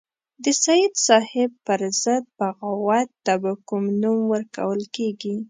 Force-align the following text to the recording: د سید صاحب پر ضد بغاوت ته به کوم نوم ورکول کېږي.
د 0.43 0.45
سید 0.65 0.93
صاحب 1.07 1.51
پر 1.65 1.79
ضد 2.03 2.25
بغاوت 2.37 3.09
ته 3.25 3.33
به 3.41 3.51
کوم 3.67 3.85
نوم 4.01 4.19
ورکول 4.33 4.81
کېږي. 4.95 5.35